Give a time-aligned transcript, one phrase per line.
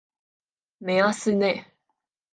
[0.79, 1.63] 梅阿斯内。